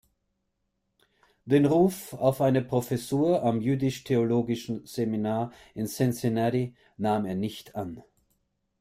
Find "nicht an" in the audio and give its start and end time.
7.35-8.01